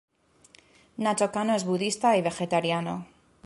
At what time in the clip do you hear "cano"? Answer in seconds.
1.31-1.53